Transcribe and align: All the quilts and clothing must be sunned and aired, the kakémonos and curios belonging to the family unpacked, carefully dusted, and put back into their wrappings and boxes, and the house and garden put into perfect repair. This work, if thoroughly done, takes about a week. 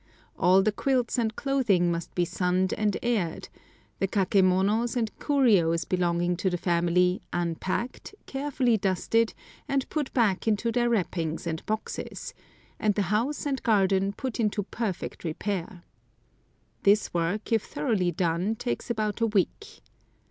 All 0.35 0.63
the 0.63 0.71
quilts 0.71 1.19
and 1.19 1.35
clothing 1.35 1.91
must 1.91 2.15
be 2.15 2.25
sunned 2.25 2.73
and 2.73 2.97
aired, 3.03 3.49
the 3.99 4.07
kakémonos 4.07 4.95
and 4.97 5.11
curios 5.19 5.85
belonging 5.85 6.35
to 6.37 6.49
the 6.49 6.57
family 6.57 7.21
unpacked, 7.31 8.15
carefully 8.25 8.77
dusted, 8.77 9.35
and 9.67 9.87
put 9.89 10.11
back 10.11 10.47
into 10.47 10.71
their 10.71 10.89
wrappings 10.89 11.45
and 11.45 11.63
boxes, 11.67 12.33
and 12.79 12.95
the 12.95 13.01
house 13.13 13.45
and 13.45 13.61
garden 13.61 14.11
put 14.11 14.39
into 14.39 14.63
perfect 14.63 15.23
repair. 15.23 15.83
This 16.81 17.13
work, 17.13 17.51
if 17.51 17.63
thoroughly 17.63 18.11
done, 18.11 18.55
takes 18.55 18.89
about 18.89 19.21
a 19.21 19.27
week. 19.27 19.83